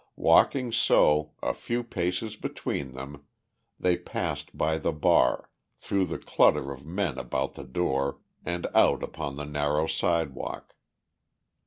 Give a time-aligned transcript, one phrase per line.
[0.17, 3.25] Walking so, a few paces between them,
[3.79, 9.03] they passed by the bar, through the clutter of men about the door and out
[9.03, 10.73] upon the narrow sidewalk.